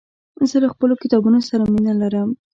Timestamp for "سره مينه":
1.49-1.93